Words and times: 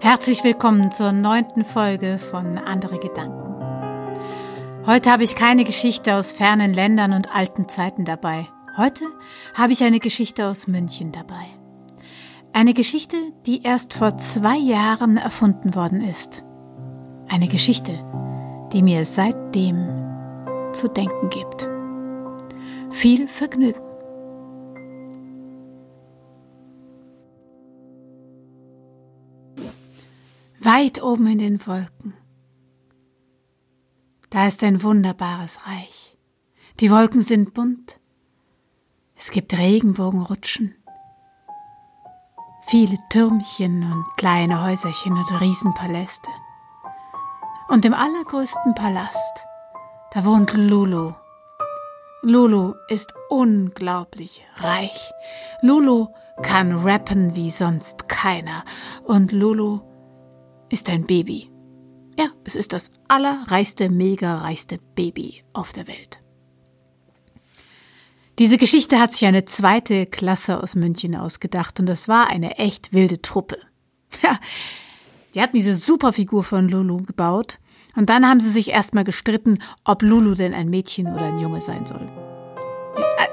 Herzlich 0.00 0.44
willkommen 0.44 0.92
zur 0.92 1.10
neunten 1.10 1.64
Folge 1.64 2.18
von 2.18 2.56
Andere 2.56 3.00
Gedanken. 3.00 4.86
Heute 4.86 5.10
habe 5.10 5.24
ich 5.24 5.34
keine 5.34 5.64
Geschichte 5.64 6.14
aus 6.14 6.30
fernen 6.30 6.72
Ländern 6.72 7.12
und 7.12 7.34
alten 7.34 7.68
Zeiten 7.68 8.04
dabei. 8.04 8.46
Heute 8.76 9.04
habe 9.54 9.72
ich 9.72 9.82
eine 9.82 9.98
Geschichte 9.98 10.46
aus 10.46 10.68
München 10.68 11.10
dabei. 11.10 11.46
Eine 12.52 12.74
Geschichte, 12.74 13.16
die 13.44 13.64
erst 13.64 13.92
vor 13.92 14.16
zwei 14.18 14.56
Jahren 14.56 15.16
erfunden 15.16 15.74
worden 15.74 16.00
ist. 16.00 16.44
Eine 17.28 17.48
Geschichte, 17.48 17.98
die 18.72 18.82
mir 18.82 19.04
seitdem 19.04 19.88
zu 20.72 20.86
denken 20.86 21.28
gibt. 21.28 21.68
Viel 22.90 23.26
Vergnügen. 23.26 23.87
Weit 30.60 31.02
oben 31.02 31.26
in 31.26 31.38
den 31.38 31.66
Wolken. 31.66 32.14
Da 34.30 34.46
ist 34.46 34.62
ein 34.62 34.82
wunderbares 34.82 35.66
Reich. 35.66 36.18
Die 36.80 36.90
Wolken 36.90 37.22
sind 37.22 37.54
bunt. 37.54 38.00
Es 39.16 39.30
gibt 39.30 39.56
Regenbogenrutschen, 39.56 40.76
viele 42.68 42.96
Türmchen 43.08 43.82
und 43.82 44.04
kleine 44.16 44.62
Häuserchen 44.62 45.16
und 45.16 45.40
Riesenpaläste. 45.40 46.30
Und 47.68 47.84
im 47.84 47.94
allergrößten 47.94 48.74
Palast, 48.74 49.46
da 50.12 50.24
wohnt 50.24 50.54
Lulu. 50.54 51.14
Lulu 52.22 52.74
ist 52.88 53.12
unglaublich 53.28 54.44
reich. 54.56 55.12
Lulu 55.62 56.08
kann 56.42 56.72
rappen 56.72 57.34
wie 57.34 57.50
sonst 57.50 58.08
keiner. 58.08 58.64
Und 59.04 59.32
Lulu 59.32 59.80
ist 60.70 60.88
ein 60.88 61.06
Baby. 61.06 61.50
Ja, 62.18 62.26
es 62.44 62.56
ist 62.56 62.72
das 62.72 62.90
allerreichste, 63.06 63.90
mega 63.90 64.36
reichste 64.36 64.78
Baby 64.94 65.44
auf 65.52 65.72
der 65.72 65.86
Welt. 65.86 66.22
Diese 68.38 68.56
Geschichte 68.56 69.00
hat 69.00 69.12
sich 69.12 69.26
eine 69.26 69.44
zweite 69.44 70.06
Klasse 70.06 70.62
aus 70.62 70.74
München 70.74 71.16
ausgedacht 71.16 71.80
und 71.80 71.86
das 71.86 72.06
war 72.06 72.28
eine 72.28 72.58
echt 72.58 72.92
wilde 72.92 73.22
Truppe. 73.22 73.58
Ja, 74.22 74.40
die 75.34 75.42
hatten 75.42 75.56
diese 75.56 75.74
Superfigur 75.76 76.42
von 76.42 76.66
Lulu 76.66 77.02
gebaut 77.02 77.58
und 77.94 78.08
dann 78.08 78.26
haben 78.26 78.40
sie 78.40 78.48
sich 78.48 78.70
erstmal 78.70 79.04
gestritten, 79.04 79.58
ob 79.84 80.02
Lulu 80.02 80.34
denn 80.34 80.54
ein 80.54 80.70
Mädchen 80.70 81.06
oder 81.08 81.26
ein 81.26 81.38
Junge 81.38 81.60
sein 81.60 81.84
soll. 81.84 82.27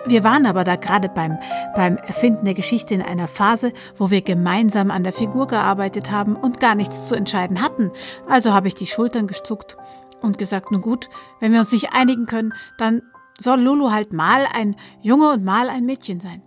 Wir 0.08 0.23
waren 0.23 0.45
aber 0.45 0.64
da 0.64 0.75
gerade 0.75 1.09
beim, 1.09 1.39
beim 1.75 1.98
Erfinden 1.98 2.45
der 2.45 2.53
Geschichte 2.53 2.94
in 2.94 3.02
einer 3.02 3.28
Phase, 3.28 3.73
wo 3.98 4.12
wir 4.12 4.22
gemeinsam 4.22 4.92
an 4.92 5.03
der 5.03 5.14
Figur 5.14 5.47
gearbeitet 5.47 6.12
haben 6.12 6.36
und 6.36 6.59
gar 6.59 6.75
nichts 6.75 7.08
zu 7.08 7.16
entscheiden 7.16 7.59
hatten. 7.59 7.92
Also 8.28 8.53
habe 8.53 8.67
ich 8.67 8.75
die 8.75 8.86
Schultern 8.86 9.25
gezuckt 9.25 9.78
und 10.22 10.38
gesagt, 10.38 10.72
nun 10.72 10.81
gut, 10.81 11.09
wenn 11.39 11.52
wir 11.53 11.59
uns 11.59 11.72
nicht 11.72 11.94
einigen 11.94 12.28
können, 12.28 12.53
dann 12.78 13.02
soll 13.39 13.59
Lulu 13.59 13.92
halt 13.92 14.14
mal 14.14 14.45
ein 14.53 14.75
Junge 15.02 15.31
und 15.31 15.44
mal 15.44 15.70
ein 15.70 15.86
Mädchen 15.86 16.19
sein. 16.19 16.44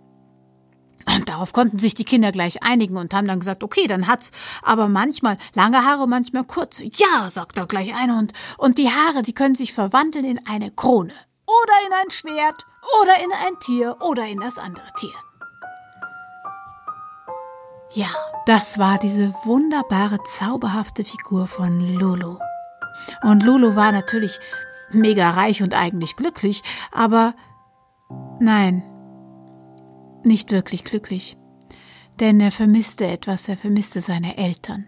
Und 1.15 1.27
darauf 1.27 1.51
konnten 1.51 1.79
sich 1.79 1.95
die 1.95 2.05
Kinder 2.05 2.31
gleich 2.31 2.63
einigen 2.63 2.95
und 2.95 3.13
haben 3.13 3.27
dann 3.27 3.39
gesagt, 3.39 3.63
okay, 3.63 3.87
dann 3.87 4.07
hat's 4.07 4.31
aber 4.63 4.87
manchmal 4.87 5.37
lange 5.53 5.83
Haare, 5.83 6.07
manchmal 6.07 6.45
kurze. 6.45 6.85
Ja, 6.85 7.29
sagt 7.29 7.57
da 7.57 7.65
gleich 7.65 7.93
einer 7.93 8.19
und, 8.19 8.31
und 8.57 8.77
die 8.77 8.89
Haare, 8.89 9.21
die 9.21 9.33
können 9.33 9.55
sich 9.55 9.73
verwandeln 9.73 10.23
in 10.23 10.39
eine 10.47 10.71
Krone 10.71 11.13
oder 11.49 11.73
in 11.87 11.93
ein 11.93 12.11
Schwert 12.11 12.65
oder 13.01 13.23
in 13.23 13.31
ein 13.31 13.59
Tier 13.59 13.97
oder 14.01 14.25
in 14.25 14.39
das 14.39 14.57
andere 14.57 14.91
Tier. 14.97 15.15
Ja, 17.91 18.09
das 18.45 18.77
war 18.77 18.99
diese 18.99 19.33
wunderbare, 19.43 20.19
zauberhafte 20.23 21.03
Figur 21.03 21.47
von 21.47 21.81
Lulu. 21.81 22.37
Und 23.23 23.43
Lulu 23.43 23.75
war 23.75 23.91
natürlich 23.91 24.39
mega 24.91 25.31
reich 25.31 25.63
und 25.63 25.73
eigentlich 25.73 26.15
glücklich, 26.15 26.61
aber 26.91 27.33
nein, 28.39 28.83
nicht 30.23 30.51
wirklich 30.51 30.83
glücklich. 30.83 31.37
Denn 32.19 32.39
er 32.39 32.51
vermisste 32.51 33.07
etwas, 33.07 33.47
er 33.47 33.57
vermisste 33.57 34.01
seine 34.01 34.37
Eltern. 34.37 34.87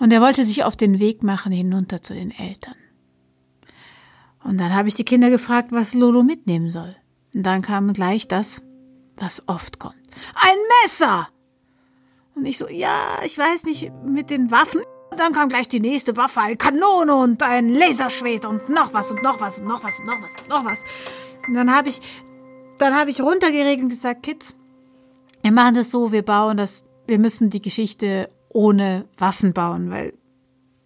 Und 0.00 0.12
er 0.12 0.20
wollte 0.20 0.44
sich 0.44 0.64
auf 0.64 0.76
den 0.76 0.98
Weg 0.98 1.22
machen 1.22 1.52
hinunter 1.52 2.02
zu 2.02 2.14
den 2.14 2.30
Eltern. 2.30 2.74
Und 4.44 4.58
dann 4.58 4.74
habe 4.74 4.88
ich 4.88 4.94
die 4.94 5.04
Kinder 5.04 5.30
gefragt, 5.30 5.72
was 5.72 5.94
Lolo 5.94 6.22
mitnehmen 6.22 6.70
soll. 6.70 6.94
Und 7.34 7.42
dann 7.42 7.62
kam 7.62 7.92
gleich 7.92 8.28
das, 8.28 8.62
was 9.16 9.48
oft 9.48 9.78
kommt. 9.78 9.96
Ein 10.34 10.56
Messer! 10.82 11.28
Und 12.36 12.46
ich 12.46 12.58
so, 12.58 12.68
ja, 12.68 13.20
ich 13.24 13.38
weiß 13.38 13.64
nicht, 13.64 13.92
mit 14.04 14.30
den 14.30 14.50
Waffen. 14.50 14.82
Und 15.10 15.20
dann 15.20 15.32
kam 15.32 15.48
gleich 15.48 15.68
die 15.68 15.80
nächste 15.80 16.16
Waffe, 16.16 16.40
eine 16.40 16.56
Kanone 16.56 17.14
und 17.14 17.42
ein 17.42 17.68
Laserschwert 17.68 18.44
und 18.44 18.68
noch 18.68 18.92
was 18.92 19.10
und 19.10 19.22
noch 19.22 19.40
was 19.40 19.60
und 19.60 19.66
noch 19.66 19.82
was 19.82 19.98
und 20.00 20.06
noch 20.06 20.20
was 20.20 20.32
und 20.40 20.48
noch 20.48 20.64
was. 20.64 20.80
Und 21.46 21.54
dann 21.54 21.74
habe 21.74 21.88
ich, 21.88 22.00
dann 22.78 22.94
habe 22.94 23.10
ich 23.10 23.20
runtergeregelt 23.20 23.84
und 23.84 23.88
gesagt, 23.88 24.24
Kids, 24.24 24.56
wir 25.42 25.52
machen 25.52 25.74
das 25.74 25.90
so, 25.90 26.10
wir 26.10 26.22
bauen 26.22 26.56
das, 26.56 26.84
wir 27.06 27.18
müssen 27.18 27.50
die 27.50 27.62
Geschichte 27.62 28.28
ohne 28.48 29.06
Waffen 29.16 29.52
bauen, 29.52 29.90
weil 29.90 30.14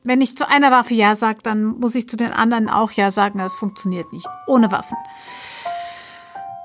wenn 0.08 0.22
ich 0.22 0.36
zu 0.36 0.48
einer 0.48 0.70
Waffe 0.70 0.94
Ja 0.94 1.14
sage, 1.14 1.38
dann 1.42 1.64
muss 1.64 1.94
ich 1.94 2.08
zu 2.08 2.16
den 2.16 2.32
anderen 2.32 2.68
auch 2.68 2.90
Ja 2.92 3.10
sagen. 3.10 3.38
Das 3.38 3.54
funktioniert 3.54 4.12
nicht. 4.12 4.26
Ohne 4.46 4.72
Waffen. 4.72 4.96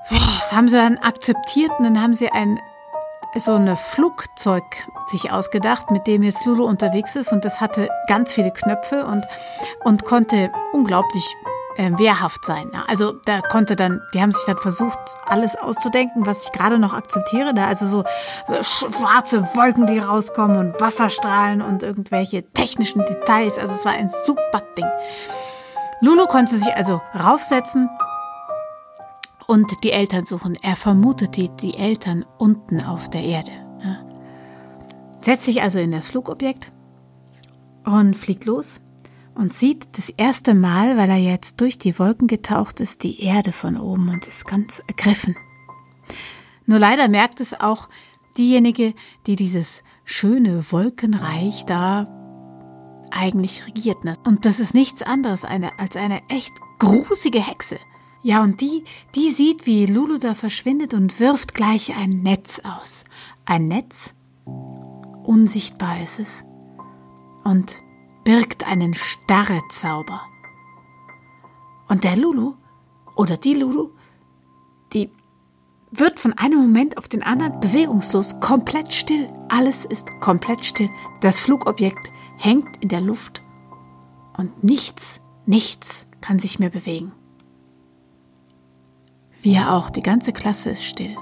Das 0.09 0.53
haben 0.53 0.69
sie 0.69 0.77
dann 0.77 0.97
akzeptiert 0.97 1.71
und 1.77 1.83
dann 1.83 2.01
haben 2.01 2.13
sie 2.13 2.29
ein 2.29 2.59
so 3.35 3.55
ein 3.55 3.75
Flugzeug 3.75 4.63
sich 5.07 5.31
ausgedacht, 5.31 5.89
mit 5.89 6.05
dem 6.05 6.21
jetzt 6.21 6.45
Lulu 6.45 6.65
unterwegs 6.65 7.15
ist 7.15 7.31
und 7.31 7.43
das 7.43 7.59
hatte 7.59 7.89
ganz 8.07 8.31
viele 8.31 8.51
Knöpfe 8.51 9.07
und, 9.07 9.25
und 9.83 10.05
konnte 10.05 10.51
unglaublich 10.71 11.25
äh, 11.77 11.91
wehrhaft 11.97 12.45
sein. 12.45 12.71
Also 12.87 13.13
da 13.25 13.41
konnte 13.41 13.75
dann, 13.75 14.01
die 14.13 14.21
haben 14.21 14.31
sich 14.31 14.43
dann 14.45 14.57
versucht, 14.57 14.99
alles 15.25 15.55
auszudenken, 15.55 16.25
was 16.25 16.45
ich 16.45 16.51
gerade 16.51 16.79
noch 16.79 16.93
akzeptiere. 16.93 17.53
Da 17.53 17.67
also 17.67 17.85
so 17.87 18.03
äh, 18.47 18.63
schwarze 18.63 19.47
Wolken, 19.55 19.87
die 19.87 19.99
rauskommen 19.99 20.57
und 20.57 20.79
Wasserstrahlen 20.79 21.61
und 21.61 21.83
irgendwelche 21.83 22.49
technischen 22.51 23.05
Details. 23.05 23.57
Also 23.57 23.73
es 23.73 23.85
war 23.85 23.93
ein 23.93 24.09
super 24.25 24.61
Ding. 24.77 24.87
Lulu 26.01 26.25
konnte 26.25 26.57
sich 26.57 26.73
also 26.75 27.01
raufsetzen 27.17 27.89
und 29.47 29.71
die 29.83 29.91
Eltern 29.91 30.25
suchen. 30.25 30.53
Er 30.61 30.75
vermutete 30.75 31.49
die 31.49 31.77
Eltern 31.77 32.25
unten 32.37 32.83
auf 32.83 33.09
der 33.09 33.23
Erde. 33.23 33.51
Setzt 35.21 35.45
sich 35.45 35.61
also 35.61 35.79
in 35.79 35.91
das 35.91 36.07
Flugobjekt 36.07 36.69
und 37.85 38.15
fliegt 38.15 38.43
los 38.43 38.81
und 39.35 39.53
sieht 39.53 39.97
das 39.97 40.09
erste 40.09 40.53
Mal, 40.53 40.97
weil 40.97 41.09
er 41.09 41.17
jetzt 41.17 41.61
durch 41.61 41.77
die 41.77 41.97
Wolken 41.99 42.27
getaucht 42.27 42.79
ist, 42.79 43.03
die 43.03 43.21
Erde 43.21 43.51
von 43.51 43.77
oben 43.77 44.09
und 44.09 44.27
ist 44.27 44.45
ganz 44.47 44.81
ergriffen. 44.87 45.35
Nur 46.65 46.79
leider 46.79 47.07
merkt 47.07 47.39
es 47.39 47.59
auch 47.59 47.89
diejenige, 48.37 48.93
die 49.27 49.35
dieses 49.35 49.83
schöne 50.05 50.71
Wolkenreich 50.71 51.65
da 51.65 52.07
eigentlich 53.11 53.65
regiert. 53.67 54.03
Ne? 54.03 54.17
Und 54.25 54.45
das 54.45 54.59
ist 54.59 54.73
nichts 54.73 55.01
anderes 55.01 55.45
als 55.45 55.95
eine 55.95 56.21
echt 56.29 56.53
grusige 56.79 57.45
Hexe. 57.45 57.77
Ja, 58.23 58.41
und 58.41 58.61
die, 58.61 58.85
die 59.15 59.31
sieht, 59.31 59.65
wie 59.65 59.85
Lulu 59.85 60.17
da 60.17 60.33
verschwindet 60.33 60.93
und 60.93 61.19
wirft 61.19 61.53
gleich 61.53 61.93
ein 61.95 62.09
Netz 62.09 62.61
aus. 62.63 63.03
Ein 63.45 63.67
Netz, 63.67 64.13
unsichtbar 64.45 66.01
ist 66.01 66.19
es. 66.19 66.45
Und 67.43 67.81
birgt 68.23 68.65
einen 68.65 68.93
Starrezauber. 68.93 70.21
Und 71.87 72.03
der 72.03 72.15
Lulu 72.15 72.55
oder 73.15 73.37
die 73.37 73.53
Lulu, 73.53 73.89
die 74.93 75.11
wird 75.91 76.19
von 76.19 76.33
einem 76.33 76.59
Moment 76.59 76.97
auf 76.97 77.07
den 77.07 77.21
anderen 77.21 77.59
bewegungslos, 77.59 78.39
komplett 78.39 78.93
still. 78.93 79.31
Alles 79.49 79.85
ist 79.85 80.09
komplett 80.21 80.65
still. 80.65 80.89
Das 81.21 81.39
Flugobjekt 81.39 82.11
hängt 82.37 82.81
in 82.81 82.89
der 82.89 83.01
Luft 83.01 83.43
und 84.37 84.63
nichts, 84.63 85.21
nichts 85.45 86.07
kann 86.21 86.39
sich 86.39 86.57
mehr 86.57 86.69
bewegen. 86.69 87.11
Wir 89.41 89.71
auch, 89.73 89.89
die 89.89 90.01
ganze 90.01 90.31
Klasse 90.31 90.71
ist 90.71 90.85
still. 90.85 91.15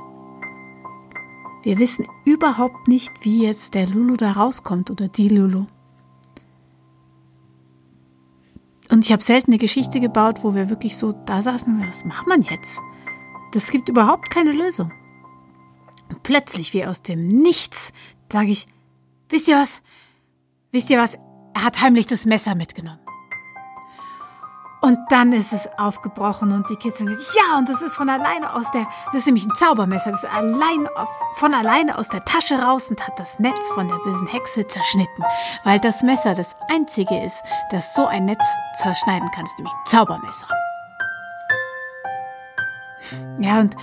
Wir 1.63 1.77
wissen 1.79 2.07
überhaupt 2.23 2.87
nicht, 2.87 3.11
wie 3.21 3.43
jetzt 3.43 3.73
der 3.73 3.87
Lulu 3.87 4.15
da 4.15 4.31
rauskommt 4.31 4.89
oder 4.89 5.07
die 5.07 5.29
Lulu. 5.29 5.65
Und 8.91 9.05
ich 9.05 9.13
habe 9.13 9.23
selten 9.23 9.51
eine 9.51 9.57
Geschichte 9.57 10.01
gebaut, 10.01 10.43
wo 10.43 10.53
wir 10.53 10.69
wirklich 10.69 10.97
so 10.97 11.13
da 11.13 11.41
saßen 11.41 11.71
und 11.71 11.79
sagen, 11.79 11.89
was 11.89 12.03
macht 12.03 12.27
man 12.27 12.41
jetzt? 12.41 12.77
Das 13.53 13.71
gibt 13.71 13.87
überhaupt 13.87 14.29
keine 14.29 14.51
Lösung. 14.51 14.91
Und 16.09 16.23
plötzlich, 16.23 16.73
wie 16.73 16.85
aus 16.85 17.01
dem 17.01 17.25
Nichts, 17.25 17.93
sage 18.31 18.51
ich, 18.51 18.67
wisst 19.29 19.47
ihr 19.47 19.55
was? 19.55 19.81
Wisst 20.73 20.89
ihr 20.89 20.99
was? 20.99 21.15
Er 21.53 21.63
hat 21.63 21.81
heimlich 21.81 22.05
das 22.05 22.25
Messer 22.25 22.53
mitgenommen. 22.53 22.99
Und 24.81 24.97
dann 25.09 25.31
ist 25.31 25.53
es 25.53 25.69
aufgebrochen 25.77 26.51
und 26.51 26.67
die 26.67 26.75
Kids 26.75 26.97
sagen, 26.97 27.15
ja, 27.35 27.59
und 27.59 27.69
das 27.69 27.83
ist 27.83 27.95
von 27.95 28.09
alleine 28.09 28.55
aus 28.55 28.71
der, 28.71 28.87
das 29.11 29.21
ist 29.21 29.25
nämlich 29.27 29.45
ein 29.45 29.55
Zaubermesser, 29.55 30.11
das 30.11 30.23
ist 30.23 30.29
allein 30.29 30.87
von 31.35 31.53
alleine 31.53 31.99
aus 31.99 32.09
der 32.09 32.25
Tasche 32.25 32.55
raus 32.55 32.89
und 32.89 33.05
hat 33.07 33.19
das 33.19 33.37
Netz 33.37 33.69
von 33.75 33.87
der 33.87 33.97
bösen 33.97 34.25
Hexe 34.25 34.67
zerschnitten. 34.67 35.23
Weil 35.63 35.79
das 35.79 36.01
Messer 36.01 36.33
das 36.33 36.55
einzige 36.67 37.23
ist, 37.23 37.43
das 37.69 37.93
so 37.93 38.07
ein 38.07 38.25
Netz 38.25 38.43
zerschneiden 38.81 39.29
kann, 39.29 39.45
ist 39.45 39.57
nämlich 39.59 39.73
ein 39.73 39.85
Zaubermesser. 39.85 40.47
Ja, 43.39 43.59
und 43.59 43.75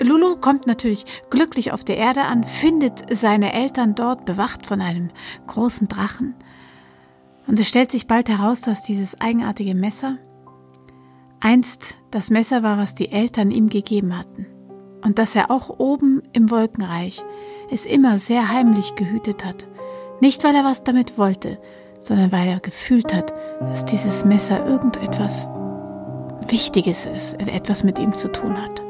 Lulu 0.00 0.36
kommt 0.36 0.66
natürlich 0.66 1.04
glücklich 1.28 1.72
auf 1.72 1.84
der 1.84 1.98
Erde 1.98 2.22
an, 2.22 2.44
findet 2.44 3.14
seine 3.14 3.52
Eltern 3.52 3.94
dort 3.94 4.24
bewacht 4.24 4.66
von 4.66 4.80
einem 4.80 5.10
großen 5.46 5.88
Drachen. 5.88 6.34
Und 7.46 7.58
es 7.58 7.68
stellt 7.68 7.90
sich 7.90 8.06
bald 8.06 8.28
heraus, 8.28 8.60
dass 8.60 8.84
dieses 8.84 9.20
eigenartige 9.20 9.74
Messer 9.74 10.18
einst 11.40 11.96
das 12.10 12.30
Messer 12.30 12.62
war, 12.62 12.78
was 12.78 12.94
die 12.94 13.10
Eltern 13.10 13.50
ihm 13.50 13.68
gegeben 13.68 14.16
hatten. 14.16 14.46
Und 15.04 15.18
dass 15.18 15.34
er 15.34 15.50
auch 15.50 15.68
oben 15.80 16.22
im 16.32 16.50
Wolkenreich 16.50 17.24
es 17.70 17.86
immer 17.86 18.18
sehr 18.18 18.48
heimlich 18.50 18.94
gehütet 18.94 19.44
hat. 19.44 19.66
Nicht, 20.20 20.44
weil 20.44 20.54
er 20.54 20.64
was 20.64 20.84
damit 20.84 21.18
wollte, 21.18 21.58
sondern 21.98 22.30
weil 22.30 22.48
er 22.48 22.60
gefühlt 22.60 23.12
hat, 23.12 23.32
dass 23.60 23.84
dieses 23.84 24.24
Messer 24.24 24.64
irgendetwas 24.64 25.48
Wichtiges 26.48 27.06
ist, 27.06 27.34
etwas 27.40 27.82
mit 27.82 27.98
ihm 27.98 28.12
zu 28.12 28.30
tun 28.30 28.56
hat. 28.56 28.82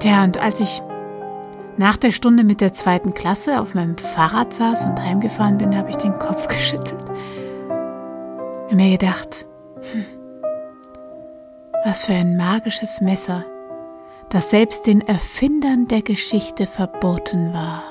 Tja, 0.00 0.24
und 0.24 0.38
als 0.38 0.60
ich 0.60 0.82
nach 1.76 1.96
der 1.96 2.10
Stunde 2.10 2.44
mit 2.44 2.60
der 2.60 2.72
zweiten 2.72 3.14
Klasse 3.14 3.60
auf 3.60 3.74
meinem 3.74 3.98
Fahrrad 3.98 4.52
saß 4.52 4.86
und 4.86 5.00
heimgefahren 5.00 5.58
bin, 5.58 5.76
habe 5.76 5.90
ich 5.90 5.96
den 5.96 6.18
Kopf 6.18 6.46
geschüttelt. 6.48 7.04
Und 8.70 8.76
mir 8.76 8.92
gedacht, 8.92 9.46
hm, 9.92 10.04
was 11.84 12.04
für 12.04 12.14
ein 12.14 12.36
magisches 12.36 13.00
Messer, 13.00 13.44
das 14.30 14.50
selbst 14.50 14.86
den 14.86 15.00
Erfindern 15.00 15.86
der 15.86 16.02
Geschichte 16.02 16.66
verboten 16.66 17.52
war. 17.52 17.84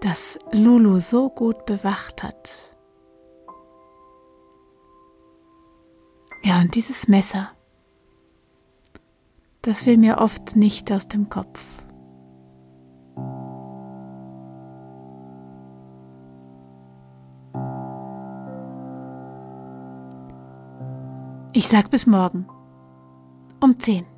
Das 0.00 0.38
Lulu 0.50 0.98
so 1.00 1.28
gut 1.28 1.64
bewacht 1.66 2.22
hat. 2.22 2.54
Ja, 6.42 6.60
und 6.60 6.74
dieses 6.74 7.06
Messer, 7.06 7.52
das 9.62 9.86
will 9.86 9.96
mir 9.96 10.18
oft 10.18 10.56
nicht 10.56 10.90
aus 10.92 11.08
dem 11.08 11.28
Kopf. 11.28 11.60
Ich 21.54 21.68
sag 21.68 21.90
bis 21.90 22.06
morgen 22.06 22.46
um 23.60 23.78
10. 23.78 24.11